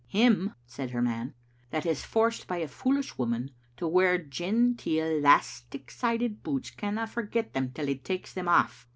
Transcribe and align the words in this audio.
"Him," 0.07 0.55
said 0.65 0.89
her 0.89 1.01
man, 1.03 1.35
"that 1.69 1.85
is 1.85 2.03
forced 2.03 2.47
by 2.47 2.57
a 2.57 2.67
foolish 2.67 3.19
woman 3.19 3.51
to 3.77 3.87
wear 3.87 4.17
genteel 4.17 5.19
'lastic*sided 5.21 6.41
boots 6.41 6.71
canna 6.71 7.05
forget 7.05 7.53
them 7.53 7.69
till 7.71 7.85
he 7.85 7.99
takes 7.99 8.33
them 8.33 8.47
aff. 8.47 8.87